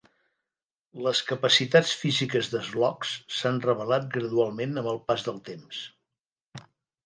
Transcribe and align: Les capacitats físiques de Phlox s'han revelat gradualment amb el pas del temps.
Les 1.07 1.21
capacitats 1.31 1.91
físiques 2.05 2.49
de 2.55 2.63
Phlox 2.71 3.13
s'han 3.37 3.61
revelat 3.69 4.11
gradualment 4.19 4.77
amb 4.85 4.93
el 4.97 5.03
pas 5.13 5.31
del 5.33 5.41
temps. 5.55 5.87